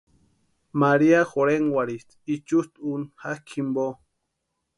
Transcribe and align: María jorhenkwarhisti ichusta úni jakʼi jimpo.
María 0.83 1.19
jorhenkwarhisti 1.33 2.19
ichusta 2.37 2.89
úni 2.95 3.07
jakʼi 3.27 3.53
jimpo. 3.61 3.87